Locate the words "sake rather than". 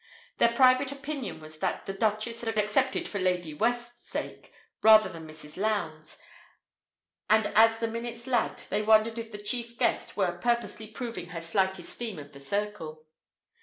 4.09-5.27